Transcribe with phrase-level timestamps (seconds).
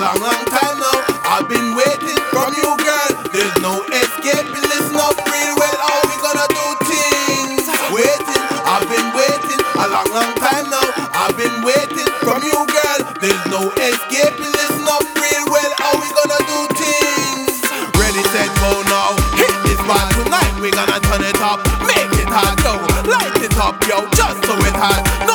[0.00, 0.98] long, long time now.
[1.22, 3.10] I've been waiting from you, girl.
[3.30, 4.64] There's no escaping.
[4.66, 5.76] Listen up real well.
[5.78, 7.62] How we gonna do things?
[7.94, 10.86] Waiting, I've been waiting a long, long time now.
[11.14, 13.00] I've been waiting from you, girl.
[13.20, 14.50] There's no escaping.
[14.50, 15.72] Listen up real well.
[15.78, 17.62] How we gonna do things?
[17.94, 19.14] Ready, set, go now.
[19.38, 20.54] Hit this spot tonight.
[20.58, 22.82] We gonna turn it up, make it hot, yo.
[23.06, 25.02] Light it up, yo, just so it hot.
[25.22, 25.33] Nowhere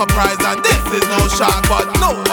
[0.00, 1.60] surprise and this is no shock.
[1.68, 2.29] But no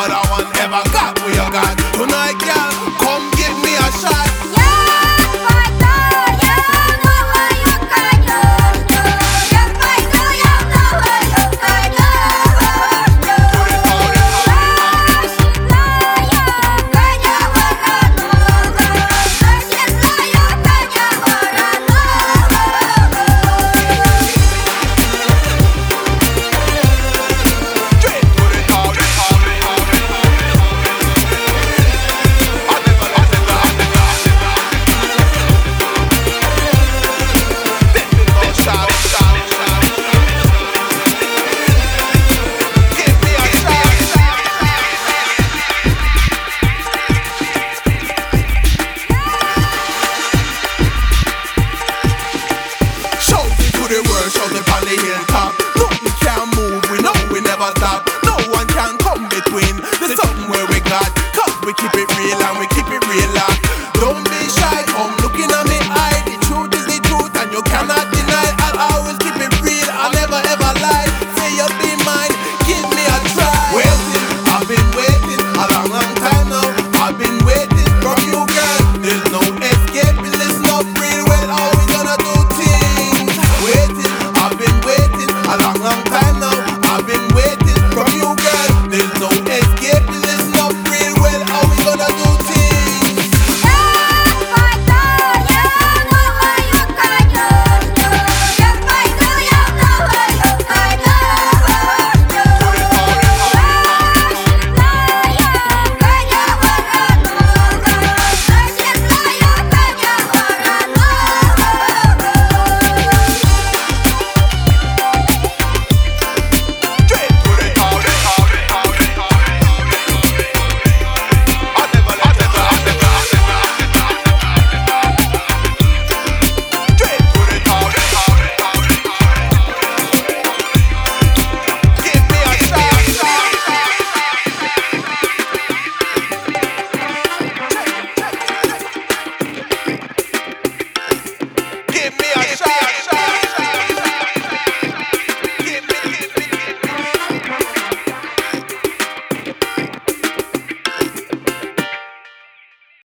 [54.87, 55.51] the hilltop.
[55.75, 58.07] Nothing can move, we know we never stop.
[58.23, 61.11] No one can come between the something where we got.
[61.35, 62.67] Cause we keep it real and we